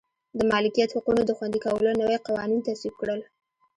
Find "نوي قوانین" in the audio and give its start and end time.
2.01-2.59